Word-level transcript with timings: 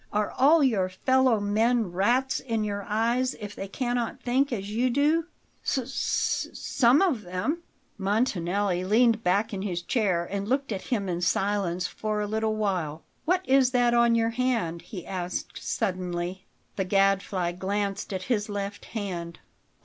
Are 0.11 0.31
all 0.35 0.63
your 0.63 0.89
fellow 0.89 1.39
men 1.39 1.91
rats 1.91 2.39
in 2.39 2.63
your 2.63 2.87
eyes 2.89 3.35
if 3.39 3.53
they 3.55 3.67
cannot 3.67 4.19
think 4.19 4.51
as 4.51 4.67
you 4.71 4.89
do?" 4.89 5.27
"S 5.63 5.77
s 5.77 6.47
some 6.53 7.03
of 7.03 7.21
them." 7.21 7.59
Montanelli 7.99 8.83
leaned 8.83 9.23
back 9.23 9.53
in 9.53 9.61
his 9.61 9.83
chair 9.83 10.25
and 10.25 10.47
looked 10.47 10.71
at 10.71 10.81
him 10.89 11.07
in 11.07 11.21
silence 11.21 11.85
for 11.85 12.19
a 12.19 12.25
little 12.25 12.55
while. 12.55 13.03
"What 13.25 13.47
is 13.47 13.69
that 13.73 13.93
on 13.93 14.15
your 14.15 14.31
hand?" 14.31 14.81
he 14.81 15.05
asked 15.05 15.59
suddenly. 15.63 16.47
The 16.77 16.85
Gadfly 16.85 17.51
glanced 17.51 18.11
at 18.11 18.23
his 18.23 18.49
left 18.49 18.85
hand. 18.97 19.37